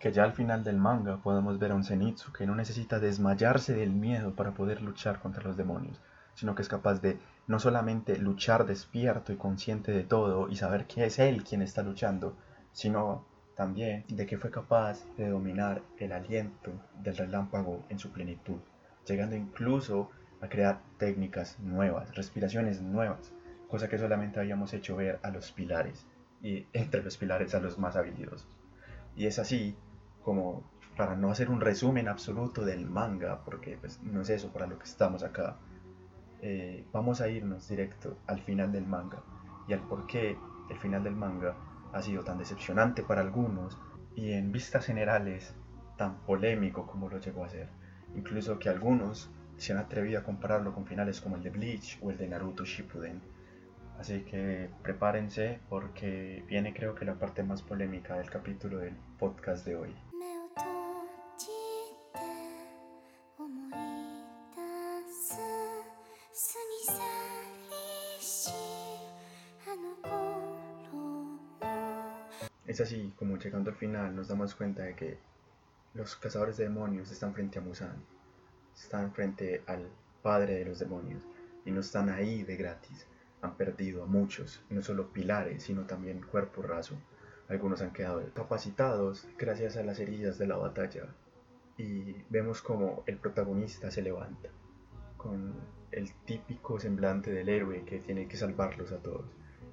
que 0.00 0.12
ya 0.12 0.24
al 0.24 0.32
final 0.32 0.64
del 0.64 0.78
manga 0.78 1.18
podemos 1.18 1.58
ver 1.58 1.72
a 1.72 1.74
un 1.74 1.84
Zenitsu 1.84 2.32
que 2.32 2.46
no 2.46 2.54
necesita 2.54 2.98
desmayarse 2.98 3.74
del 3.74 3.90
miedo 3.90 4.34
para 4.34 4.52
poder 4.52 4.80
luchar 4.80 5.20
contra 5.20 5.44
los 5.44 5.58
demonios, 5.58 6.00
sino 6.34 6.54
que 6.54 6.62
es 6.62 6.68
capaz 6.68 7.02
de 7.02 7.18
no 7.46 7.58
solamente 7.58 8.16
luchar 8.16 8.64
despierto 8.64 9.30
y 9.30 9.36
consciente 9.36 9.92
de 9.92 10.02
todo 10.02 10.48
y 10.48 10.56
saber 10.56 10.86
que 10.86 11.04
es 11.04 11.18
él 11.18 11.44
quien 11.44 11.60
está 11.60 11.82
luchando, 11.82 12.34
sino 12.72 13.26
también 13.54 14.06
de 14.08 14.24
que 14.24 14.38
fue 14.38 14.50
capaz 14.50 15.04
de 15.18 15.28
dominar 15.28 15.82
el 15.98 16.12
aliento 16.12 16.72
del 17.02 17.18
relámpago 17.18 17.84
en 17.90 17.98
su 17.98 18.10
plenitud, 18.10 18.58
llegando 19.06 19.36
incluso 19.36 20.10
a 20.40 20.48
crear 20.48 20.80
técnicas 20.96 21.60
nuevas, 21.60 22.14
respiraciones 22.14 22.80
nuevas, 22.80 23.34
cosa 23.68 23.90
que 23.90 23.98
solamente 23.98 24.40
habíamos 24.40 24.72
hecho 24.72 24.96
ver 24.96 25.20
a 25.22 25.30
los 25.30 25.52
pilares, 25.52 26.06
y 26.40 26.66
entre 26.72 27.02
los 27.02 27.18
pilares 27.18 27.54
a 27.54 27.60
los 27.60 27.78
más 27.78 27.96
habilidosos. 27.96 28.48
Y 29.14 29.26
es 29.26 29.38
así 29.38 29.76
como 30.22 30.62
para 30.96 31.16
no 31.16 31.30
hacer 31.30 31.50
un 31.50 31.60
resumen 31.60 32.08
absoluto 32.08 32.64
del 32.64 32.88
manga, 32.88 33.42
porque 33.44 33.78
pues, 33.80 34.02
no 34.02 34.20
es 34.20 34.30
eso 34.30 34.52
para 34.52 34.66
lo 34.66 34.78
que 34.78 34.84
estamos 34.84 35.22
acá, 35.22 35.56
eh, 36.42 36.84
vamos 36.92 37.20
a 37.20 37.28
irnos 37.28 37.68
directo 37.68 38.16
al 38.26 38.40
final 38.40 38.72
del 38.72 38.86
manga 38.86 39.22
y 39.68 39.72
al 39.72 39.80
por 39.80 40.06
qué 40.06 40.36
el 40.70 40.78
final 40.78 41.04
del 41.04 41.14
manga 41.14 41.54
ha 41.92 42.02
sido 42.02 42.22
tan 42.22 42.38
decepcionante 42.38 43.02
para 43.02 43.20
algunos 43.20 43.78
y 44.14 44.32
en 44.32 44.52
vistas 44.52 44.86
generales 44.86 45.54
tan 45.96 46.16
polémico 46.20 46.86
como 46.86 47.08
lo 47.08 47.18
llegó 47.18 47.44
a 47.44 47.48
ser. 47.48 47.68
Incluso 48.14 48.58
que 48.58 48.68
algunos 48.68 49.30
se 49.56 49.72
han 49.72 49.78
atrevido 49.78 50.20
a 50.20 50.24
compararlo 50.24 50.74
con 50.74 50.86
finales 50.86 51.20
como 51.20 51.36
el 51.36 51.42
de 51.42 51.50
Bleach 51.50 51.98
o 52.02 52.10
el 52.10 52.16
de 52.16 52.28
Naruto 52.28 52.64
Shippuden. 52.64 53.20
Así 53.98 54.22
que 54.22 54.70
prepárense 54.82 55.60
porque 55.68 56.42
viene 56.48 56.72
creo 56.72 56.94
que 56.94 57.04
la 57.04 57.14
parte 57.14 57.42
más 57.42 57.60
polémica 57.60 58.16
del 58.16 58.30
capítulo 58.30 58.78
del 58.78 58.96
podcast 59.18 59.66
de 59.66 59.76
hoy. 59.76 60.09
Es 72.70 72.80
así 72.80 73.12
como 73.18 73.36
llegando 73.36 73.70
al 73.70 73.76
final 73.76 74.14
nos 74.14 74.28
damos 74.28 74.54
cuenta 74.54 74.84
de 74.84 74.94
que 74.94 75.18
los 75.92 76.14
cazadores 76.14 76.56
de 76.56 76.68
demonios 76.68 77.10
están 77.10 77.34
frente 77.34 77.58
a 77.58 77.62
Musan, 77.62 77.96
están 78.72 79.12
frente 79.12 79.64
al 79.66 79.88
padre 80.22 80.54
de 80.54 80.66
los 80.66 80.78
demonios 80.78 81.20
y 81.64 81.72
no 81.72 81.80
están 81.80 82.10
ahí 82.10 82.44
de 82.44 82.56
gratis. 82.56 83.08
Han 83.42 83.56
perdido 83.56 84.04
a 84.04 84.06
muchos, 84.06 84.62
no 84.70 84.82
solo 84.82 85.12
pilares, 85.12 85.64
sino 85.64 85.84
también 85.84 86.20
cuerpo 86.20 86.62
raso. 86.62 86.94
Algunos 87.48 87.82
han 87.82 87.92
quedado 87.92 88.22
capacitados 88.34 89.26
gracias 89.36 89.76
a 89.76 89.82
las 89.82 89.98
heridas 89.98 90.38
de 90.38 90.46
la 90.46 90.56
batalla. 90.56 91.08
Y 91.76 92.22
vemos 92.28 92.62
como 92.62 93.02
el 93.08 93.16
protagonista 93.16 93.90
se 93.90 94.02
levanta, 94.02 94.48
con 95.16 95.54
el 95.90 96.12
típico 96.24 96.78
semblante 96.78 97.32
del 97.32 97.48
héroe 97.48 97.84
que 97.84 97.98
tiene 97.98 98.28
que 98.28 98.36
salvarlos 98.36 98.92
a 98.92 98.98
todos 98.98 99.24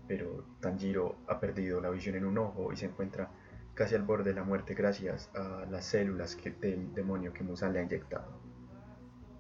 pero 0.08 0.46
Tanjiro 0.60 1.16
ha 1.28 1.40
perdido 1.40 1.82
la 1.82 1.90
visión 1.90 2.16
en 2.16 2.26
un 2.26 2.38
ojo 2.38 2.72
y 2.72 2.78
se 2.78 2.86
encuentra 2.86 3.30
casi 3.74 3.96
al 3.96 4.04
borde 4.04 4.32
de 4.32 4.36
la 4.36 4.44
muerte 4.44 4.74
gracias 4.74 5.30
a 5.36 5.66
las 5.70 5.86
células 5.86 6.36
que, 6.36 6.52
del 6.52 6.94
demonio 6.94 7.32
que 7.34 7.44
Musan 7.44 7.74
le 7.74 7.80
ha 7.80 7.84
inyectado. 7.84 8.40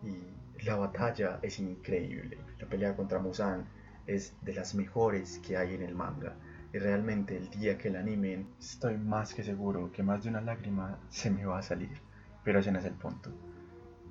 Y 0.03 0.63
la 0.65 0.75
batalla 0.75 1.39
es 1.41 1.59
increíble. 1.59 2.37
La 2.59 2.67
pelea 2.67 2.95
contra 2.95 3.19
Musan 3.19 3.65
es 4.05 4.35
de 4.41 4.53
las 4.53 4.75
mejores 4.75 5.39
que 5.39 5.57
hay 5.57 5.73
en 5.73 5.81
el 5.81 5.95
manga. 5.95 6.35
Y 6.73 6.77
realmente 6.77 7.35
el 7.35 7.49
día 7.49 7.77
que 7.77 7.89
la 7.89 7.99
animen, 7.99 8.47
estoy 8.59 8.97
más 8.97 9.33
que 9.33 9.43
seguro 9.43 9.91
que 9.91 10.03
más 10.03 10.23
de 10.23 10.29
una 10.29 10.41
lágrima 10.41 10.99
se 11.09 11.31
me 11.31 11.45
va 11.45 11.59
a 11.59 11.63
salir. 11.63 11.99
Pero 12.43 12.59
ese 12.59 12.71
no 12.71 12.79
es 12.79 12.85
el 12.85 12.93
punto. 12.93 13.31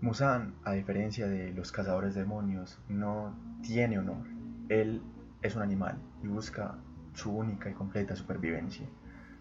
Musan, 0.01 0.55
a 0.65 0.73
diferencia 0.73 1.27
de 1.27 1.53
los 1.53 1.73
cazadores 1.73 2.15
de 2.15 2.23
demonios, 2.23 2.81
no 2.89 3.35
tiene 3.63 3.99
honor. 3.99 4.27
Él 4.69 5.03
es 5.47 5.57
un 5.57 5.63
animal 5.63 5.99
y 6.23 6.27
busca 6.27 6.77
su 7.15 7.33
única 7.33 7.71
y 7.71 7.75
completa 7.75 8.17
supervivencia. 8.17 8.87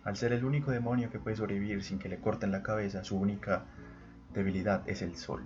Al 0.04 0.16
ser 0.16 0.34
el 0.34 0.46
único 0.46 0.72
demonio 0.72 1.10
que 1.10 1.20
puede 1.20 1.36
sobrevivir 1.36 1.84
sin 1.84 2.00
que 2.00 2.10
le 2.10 2.20
corten 2.20 2.52
la 2.52 2.64
cabeza, 2.64 3.04
su 3.04 3.18
única 3.18 3.66
debilidad 4.34 4.88
es 4.88 5.02
el 5.02 5.16
sol. 5.16 5.44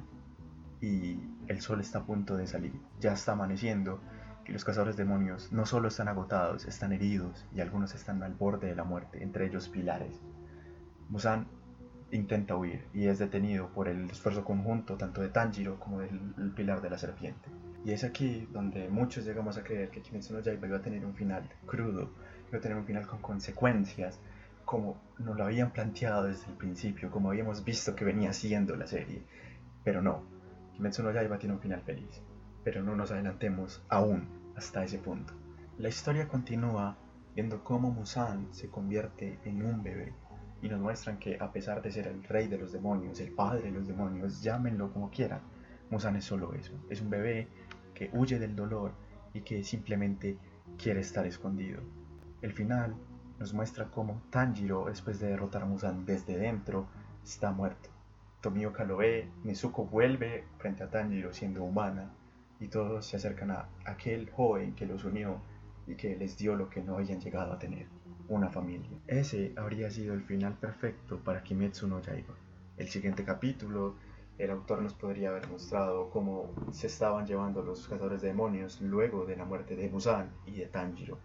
Y 0.81 1.19
el 1.47 1.61
sol 1.61 1.81
está 1.81 1.99
a 1.99 2.05
punto 2.05 2.37
de 2.37 2.47
salir, 2.47 2.73
ya 2.99 3.13
está 3.13 3.33
amaneciendo 3.33 4.01
y 4.45 4.51
los 4.51 4.65
cazadores 4.65 4.97
demonios 4.97 5.51
no 5.51 5.65
solo 5.65 5.87
están 5.87 6.07
agotados, 6.07 6.65
están 6.65 6.91
heridos 6.91 7.45
y 7.53 7.61
algunos 7.61 7.93
están 7.95 8.23
al 8.23 8.33
borde 8.33 8.67
de 8.67 8.75
la 8.75 8.83
muerte, 8.83 9.23
entre 9.23 9.45
ellos 9.45 9.69
pilares. 9.69 10.19
Musan 11.09 11.47
intenta 12.11 12.55
huir 12.55 12.85
y 12.93 13.07
es 13.07 13.19
detenido 13.19 13.69
por 13.69 13.87
el 13.87 14.09
esfuerzo 14.09 14.43
conjunto 14.43 14.97
tanto 14.97 15.21
de 15.21 15.29
Tanjiro 15.29 15.79
como 15.79 15.99
del 15.99 16.51
pilar 16.55 16.81
de 16.81 16.89
la 16.89 16.97
serpiente. 16.97 17.49
Y 17.86 17.91
es 17.91 18.03
aquí 18.03 18.48
donde 18.51 18.89
muchos 18.89 19.25
llegamos 19.25 19.57
a 19.57 19.63
creer 19.63 19.89
que 19.89 20.01
Kimetsu 20.01 20.33
no 20.33 20.41
Yaiba 20.41 20.67
iba 20.67 20.77
a 20.77 20.81
tener 20.81 21.05
un 21.05 21.15
final 21.15 21.50
crudo, 21.65 22.09
iba 22.50 22.57
a 22.57 22.62
tener 22.62 22.77
un 22.77 22.86
final 22.86 23.07
con 23.07 23.21
consecuencias, 23.21 24.19
como 24.65 25.01
nos 25.17 25.38
lo 25.38 25.45
habían 25.45 25.71
planteado 25.71 26.25
desde 26.25 26.48
el 26.48 26.57
principio, 26.57 27.09
como 27.09 27.29
habíamos 27.29 27.63
visto 27.63 27.95
que 27.95 28.05
venía 28.05 28.33
siendo 28.33 28.75
la 28.75 28.86
serie. 28.86 29.24
Pero 29.83 30.01
no, 30.01 30.24
Kimetsu 30.74 31.03
no 31.03 31.12
Yaiba 31.12 31.39
tiene 31.39 31.55
un 31.55 31.62
final 31.62 31.81
feliz. 31.81 32.21
Pero 32.63 32.83
no 32.83 32.95
nos 32.95 33.12
adelantemos 33.12 33.81
aún 33.88 34.27
hasta 34.55 34.83
ese 34.83 34.98
punto. 34.98 35.33
La 35.77 35.88
historia 35.88 36.27
continúa 36.27 36.98
viendo 37.33 37.63
cómo 37.63 37.89
Musan 37.91 38.53
se 38.53 38.69
convierte 38.69 39.39
en 39.45 39.63
un 39.63 39.81
bebé 39.81 40.13
y 40.62 40.67
nos 40.67 40.81
muestran 40.81 41.17
que 41.17 41.38
a 41.39 41.53
pesar 41.53 41.81
de 41.81 41.91
ser 41.91 42.07
el 42.07 42.24
rey 42.25 42.48
de 42.48 42.57
los 42.57 42.74
demonios, 42.74 43.21
el 43.21 43.31
padre 43.31 43.62
de 43.62 43.71
los 43.71 43.88
demonios, 43.88 44.41
llámenlo 44.41 44.91
como 44.91 45.09
quieran, 45.09 45.39
Musan 45.89 46.17
es 46.17 46.25
solo 46.25 46.53
eso, 46.53 46.74
es 46.89 47.01
un 47.01 47.09
bebé 47.09 47.48
que 47.99 48.09
huye 48.13 48.39
del 48.39 48.55
dolor 48.55 48.93
y 49.33 49.41
que 49.41 49.61
simplemente 49.61 50.37
quiere 50.81 51.01
estar 51.01 51.27
escondido. 51.27 51.81
El 52.41 52.53
final 52.53 52.95
nos 53.37 53.53
muestra 53.53 53.91
cómo 53.91 54.21
Tanjiro, 54.29 54.85
después 54.85 55.19
de 55.19 55.27
derrotar 55.27 55.63
a 55.63 55.65
Musan 55.65 56.05
desde 56.05 56.37
dentro, 56.37 56.87
está 57.25 57.51
muerto. 57.51 57.89
Tomioka 58.39 58.85
lo 58.85 58.95
ve, 58.95 59.27
Nezuko 59.43 59.83
vuelve 59.83 60.45
frente 60.59 60.81
a 60.83 60.89
Tanjiro 60.89 61.33
siendo 61.33 61.61
humana 61.61 62.09
y 62.61 62.69
todos 62.69 63.05
se 63.05 63.17
acercan 63.17 63.51
a 63.51 63.67
aquel 63.83 64.29
joven 64.29 64.75
que 64.75 64.85
los 64.85 65.03
unió 65.03 65.41
y 65.85 65.95
que 65.95 66.15
les 66.15 66.37
dio 66.37 66.55
lo 66.55 66.69
que 66.69 66.81
no 66.81 66.95
habían 66.95 67.19
llegado 67.19 67.51
a 67.51 67.59
tener, 67.59 67.87
una 68.29 68.47
familia. 68.47 68.97
Ese 69.07 69.51
habría 69.57 69.91
sido 69.91 70.13
el 70.13 70.23
final 70.23 70.53
perfecto 70.53 71.19
para 71.19 71.43
Kimetsu 71.43 71.85
no 71.85 72.01
Yaiba. 72.01 72.35
El 72.77 72.87
siguiente 72.87 73.25
capítulo 73.25 73.95
el 74.39 74.51
autor 74.51 74.81
nos 74.81 74.93
podría 74.93 75.29
haber 75.29 75.50
mostrado 75.50 76.10
cómo 76.10 76.55
se 76.72 76.88
estaban 76.88 77.27
llevando 77.27 77.62
los 77.62 77.86
cazadores 77.88 78.22
de 78.22 78.29
demonios 78.29 78.79
luego 78.79 79.25
de 79.25 79.36
la 79.36 79.43
muerte 79.43 79.75
de 79.75 79.89
Musan 79.89 80.31
y 80.46 80.53
de 80.53 80.65
Tanjiro, 80.65 81.19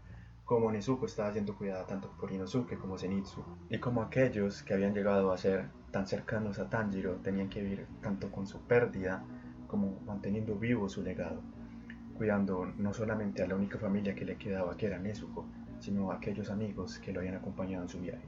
cómo 0.44 0.70
Nezuko 0.70 1.06
estaba 1.06 1.32
siendo 1.32 1.56
cuidada 1.56 1.86
tanto 1.86 2.10
por 2.18 2.32
Inosuke 2.32 2.76
como 2.76 2.98
Zenitsu, 2.98 3.44
y 3.70 3.78
cómo 3.78 4.02
aquellos 4.02 4.64
que 4.64 4.74
habían 4.74 4.94
llegado 4.94 5.30
a 5.30 5.38
ser 5.38 5.70
tan 5.92 6.08
cercanos 6.08 6.58
a 6.58 6.68
Tanjiro 6.68 7.14
tenían 7.22 7.48
que 7.48 7.62
vivir 7.62 7.86
tanto 8.02 8.32
con 8.32 8.48
su 8.48 8.60
pérdida 8.62 9.24
como 9.68 10.00
manteniendo 10.00 10.56
vivo 10.56 10.88
su 10.88 11.00
legado, 11.02 11.40
cuidando 12.16 12.66
no 12.66 12.92
solamente 12.92 13.44
a 13.44 13.46
la 13.46 13.54
única 13.54 13.78
familia 13.78 14.16
que 14.16 14.24
le 14.24 14.36
quedaba 14.36 14.76
que 14.76 14.86
era 14.86 14.98
Nezuko, 14.98 15.46
sino 15.78 16.10
a 16.10 16.16
aquellos 16.16 16.50
amigos 16.50 16.98
que 16.98 17.12
lo 17.12 17.20
habían 17.20 17.36
acompañado 17.36 17.84
en 17.84 17.88
su 17.88 18.00
viaje. 18.00 18.26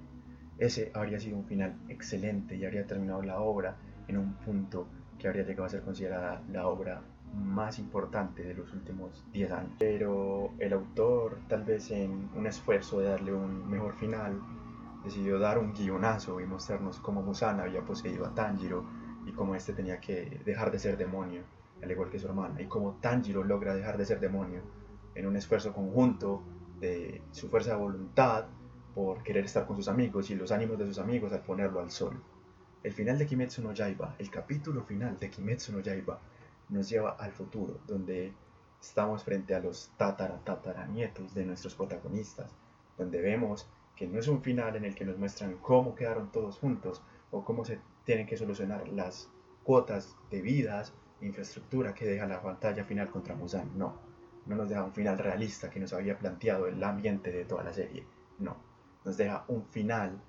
Ese 0.58 0.92
habría 0.94 1.18
sido 1.18 1.38
un 1.38 1.44
final 1.44 1.76
excelente 1.88 2.54
y 2.54 2.64
habría 2.64 2.86
terminado 2.86 3.22
la 3.22 3.40
obra 3.40 3.76
en 4.08 4.18
un 4.18 4.34
punto 4.34 4.88
que 5.18 5.28
habría 5.28 5.44
llegado 5.44 5.64
a 5.64 5.68
ser 5.68 5.82
considerada 5.82 6.42
la 6.50 6.66
obra 6.66 7.02
más 7.34 7.78
importante 7.78 8.42
de 8.42 8.54
los 8.54 8.72
últimos 8.72 9.24
10 9.32 9.52
años. 9.52 9.72
Pero 9.78 10.52
el 10.58 10.72
autor, 10.72 11.38
tal 11.48 11.64
vez 11.64 11.90
en 11.90 12.30
un 12.34 12.46
esfuerzo 12.46 13.00
de 13.00 13.08
darle 13.08 13.32
un 13.32 13.68
mejor 13.68 13.94
final, 13.94 14.40
decidió 15.04 15.38
dar 15.38 15.58
un 15.58 15.72
guionazo 15.72 16.40
y 16.40 16.46
mostrarnos 16.46 16.98
cómo 17.00 17.22
Musan 17.22 17.60
había 17.60 17.84
poseído 17.84 18.26
a 18.26 18.34
Tanjiro 18.34 18.84
y 19.24 19.32
cómo 19.32 19.54
este 19.54 19.72
tenía 19.72 20.00
que 20.00 20.40
dejar 20.44 20.70
de 20.70 20.78
ser 20.78 20.96
demonio, 20.96 21.42
al 21.82 21.90
igual 21.90 22.10
que 22.10 22.18
su 22.18 22.26
hermana, 22.26 22.60
y 22.60 22.66
cómo 22.66 22.98
Tanjiro 23.00 23.44
logra 23.44 23.74
dejar 23.74 23.98
de 23.98 24.06
ser 24.06 24.20
demonio 24.20 24.62
en 25.14 25.26
un 25.26 25.36
esfuerzo 25.36 25.72
conjunto 25.72 26.42
de 26.80 27.22
su 27.30 27.48
fuerza 27.48 27.70
de 27.70 27.76
voluntad 27.76 28.46
por 28.94 29.22
querer 29.22 29.44
estar 29.44 29.66
con 29.66 29.76
sus 29.76 29.88
amigos 29.88 30.30
y 30.30 30.34
los 30.34 30.52
ánimos 30.52 30.78
de 30.78 30.86
sus 30.86 30.98
amigos 30.98 31.32
al 31.32 31.42
ponerlo 31.42 31.80
al 31.80 31.90
sol. 31.90 32.20
El 32.82 32.92
final 32.92 33.18
de 33.18 33.26
Kimetsu 33.26 33.62
no 33.62 33.72
Yaiba, 33.72 34.14
el 34.18 34.30
capítulo 34.30 34.82
final 34.82 35.18
de 35.18 35.30
Kimetsu 35.30 35.72
no 35.72 35.80
Yaiba, 35.80 36.20
nos 36.68 36.88
lleva 36.88 37.10
al 37.12 37.32
futuro, 37.32 37.80
donde 37.86 38.32
estamos 38.80 39.24
frente 39.24 39.54
a 39.54 39.60
los 39.60 39.90
tatara 39.96 40.38
tatara 40.44 40.86
nietos 40.86 41.34
de 41.34 41.44
nuestros 41.44 41.74
protagonistas, 41.74 42.54
donde 42.96 43.20
vemos 43.20 43.66
que 43.96 44.06
no 44.06 44.18
es 44.18 44.28
un 44.28 44.42
final 44.42 44.76
en 44.76 44.84
el 44.84 44.94
que 44.94 45.04
nos 45.04 45.18
muestran 45.18 45.56
cómo 45.58 45.94
quedaron 45.94 46.30
todos 46.30 46.58
juntos 46.58 47.02
o 47.30 47.44
cómo 47.44 47.64
se 47.64 47.80
tienen 48.04 48.26
que 48.26 48.36
solucionar 48.36 48.88
las 48.88 49.30
cuotas 49.64 50.16
de 50.30 50.42
vidas, 50.42 50.92
infraestructura 51.20 51.94
que 51.94 52.06
deja 52.06 52.26
la 52.26 52.42
pantalla 52.42 52.84
final 52.84 53.10
contra 53.10 53.34
Musan, 53.34 53.76
no, 53.76 53.98
no 54.44 54.54
nos 54.54 54.68
deja 54.68 54.84
un 54.84 54.92
final 54.92 55.18
realista 55.18 55.70
que 55.70 55.80
nos 55.80 55.92
había 55.92 56.18
planteado 56.18 56.66
el 56.66 56.82
ambiente 56.84 57.32
de 57.32 57.44
toda 57.46 57.64
la 57.64 57.72
serie, 57.72 58.06
no, 58.38 58.56
nos 59.04 59.16
deja 59.16 59.44
un 59.48 59.64
final 59.66 60.20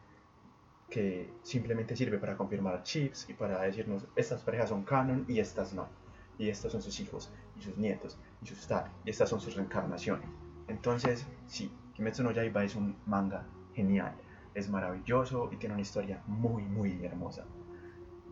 que 0.90 1.34
simplemente 1.44 1.96
sirve 1.96 2.18
para 2.18 2.38
confirmar 2.38 2.84
chips 2.84 3.30
y 3.30 3.34
para 3.34 3.62
decirnos 3.62 4.08
estas 4.16 4.42
parejas 4.42 4.70
son 4.70 4.84
canon 4.84 5.26
y 5.28 5.40
estas 5.40 5.74
no. 5.74 5.88
Y 6.38 6.50
estos 6.50 6.72
son 6.72 6.82
sus 6.82 7.00
hijos 7.00 7.32
y 7.58 7.62
sus 7.62 7.78
nietos 7.78 8.18
y 8.42 8.48
sus 8.48 8.68
tal. 8.68 8.92
Y 9.04 9.10
estas 9.10 9.30
son 9.30 9.42
sus 9.42 9.56
reencarnaciones. 9.56 10.30
Entonces, 10.68 11.26
sí, 11.48 11.72
Kimetsu 11.94 12.24
no 12.24 12.32
Yaiba 12.32 12.64
es 12.64 12.76
un 12.76 12.96
manga 13.06 13.46
genial. 13.74 14.14
Es 14.54 14.70
maravilloso 14.70 15.50
y 15.52 15.58
tiene 15.58 15.74
una 15.74 15.82
historia 15.82 16.22
muy, 16.28 16.64
muy 16.64 17.04
hermosa. 17.04 17.46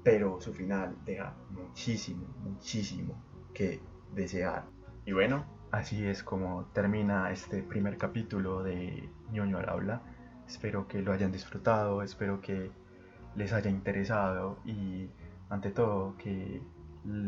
Pero 0.03 0.39
su 0.39 0.53
final 0.53 0.95
deja 1.03 1.33
muchísimo, 1.49 2.27
muchísimo 2.43 3.15
que 3.53 3.81
desear. 4.13 4.65
Y 5.05 5.13
bueno, 5.13 5.45
así 5.71 6.05
es 6.05 6.23
como 6.23 6.65
termina 6.73 7.31
este 7.31 7.63
primer 7.63 7.97
capítulo 7.97 8.63
de 8.63 9.09
ñoño 9.31 9.57
al 9.57 9.69
habla 9.69 10.01
Espero 10.47 10.87
que 10.87 11.01
lo 11.01 11.11
hayan 11.11 11.31
disfrutado, 11.31 12.01
espero 12.03 12.41
que 12.41 12.71
les 13.35 13.51
haya 13.53 13.69
interesado 13.69 14.59
y 14.65 15.09
ante 15.49 15.71
todo 15.71 16.15
que 16.17 16.61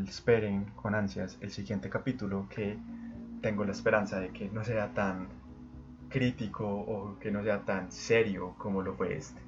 esperen 0.08 0.66
con 0.76 0.96
ansias 0.96 1.38
el 1.42 1.52
siguiente 1.52 1.90
capítulo 1.90 2.48
que 2.50 2.78
tengo 3.42 3.64
la 3.66 3.72
esperanza 3.72 4.20
de 4.20 4.30
que 4.30 4.50
no 4.50 4.64
sea 4.64 4.94
tan 4.94 5.28
crítico 6.10 6.68
o 6.68 7.20
que 7.20 7.32
no 7.32 7.44
sea 7.44 7.64
tan 7.64 7.92
serio 7.92 8.56
como 8.58 8.82
lo 8.82 8.94
fue 8.96 9.18
este. 9.18 9.47